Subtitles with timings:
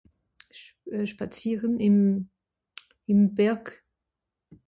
[0.51, 0.73] Sch...
[0.87, 1.05] euh...
[1.05, 3.83] spazieren im...im Berg.